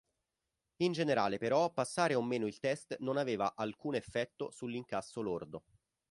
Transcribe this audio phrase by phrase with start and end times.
[0.77, 5.65] In generale, però, passare o meno il test non aveva alcun effetto sull'incasso lordo.